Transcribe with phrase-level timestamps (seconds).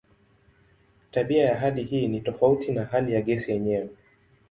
[1.11, 3.89] Tabia ya hali hii ni tofauti na hali ya gesi yenyewe.